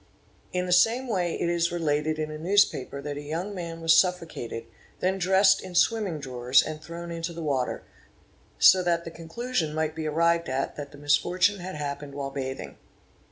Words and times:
In 0.51 0.65
the 0.65 0.71
same 0.71 1.07
way 1.07 1.39
it 1.39 1.47
is 1.47 1.71
related 1.71 2.17
in 2.17 2.31
a 2.31 2.37
newspaper 2.39 3.03
that 3.03 3.17
a 3.17 3.21
young 3.21 3.53
man 3.53 3.81
was 3.81 3.95
suffocated, 3.95 4.65
then 4.99 5.19
dressed 5.19 5.61
in 5.61 5.75
swimming 5.75 6.19
drawers, 6.19 6.63
and 6.63 6.81
thrown 6.81 7.11
into, 7.11 7.33
the 7.33 7.43
water, 7.43 7.83
'i 8.59 8.63
0 8.63 8.83
that 8.83 9.05
the 9.05 9.11
conclusion 9.11 9.75
might 9.75 9.93
be 9.95 10.07
arrived 10.07 10.49
at 10.49 10.75
that 10.75 10.91
the 10.91 10.97
misfortune 10.97 11.59
had 11.59 11.75
happened 11.75 12.15
while 12.15 12.31
bathing. 12.31 12.77